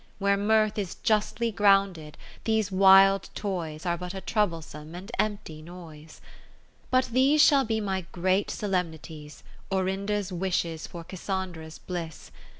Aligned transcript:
Where 0.17 0.35
mirth 0.35 0.79
is 0.79 0.95
justly 0.95 1.51
grounded, 1.51 2.17
these 2.45 2.71
wild 2.71 3.29
toys 3.35 3.85
Are 3.85 3.99
but 3.99 4.15
a 4.15 4.21
troublesome, 4.21 4.95
and 4.95 5.11
empty 5.19 5.61
noise. 5.61 6.21
II 6.23 6.27
But 6.89 7.05
these 7.11 7.39
shall 7.43 7.65
be 7.65 7.79
my 7.79 8.07
great 8.11 8.49
Solem 8.49 8.91
nities, 8.91 9.43
Orinda's 9.71 10.33
wishes 10.33 10.87
for 10.87 11.03
Cassandra's 11.03 11.77
bliss. 11.77 12.31